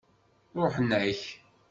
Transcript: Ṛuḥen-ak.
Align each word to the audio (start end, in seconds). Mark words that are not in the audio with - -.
Ṛuḥen-ak. 0.63 1.21